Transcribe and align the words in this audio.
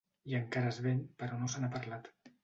I 0.29 0.35
encara 0.37 0.69
es 0.69 0.79
ven 0.85 1.03
però 1.23 1.37
no 1.41 1.49
se 1.55 1.61
n’ha 1.61 1.69
parlat. 1.77 2.09